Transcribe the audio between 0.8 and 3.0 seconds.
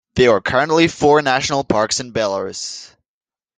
four national parks in Belarus.